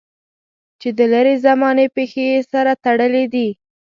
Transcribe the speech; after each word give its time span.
چې 0.79 0.89
د 0.97 0.99
لرې 1.13 1.35
زمانې 1.45 1.85
پېښې 1.95 2.23
یې 2.31 2.39
سره 2.51 2.71
تړلې 2.83 3.25
دي. 3.33 3.49